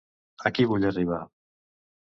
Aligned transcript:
Aquí 0.49 0.65
vull 0.71 0.89
arribar. 0.93 1.21